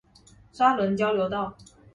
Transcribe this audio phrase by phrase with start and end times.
[0.51, 1.55] 沙崙交流道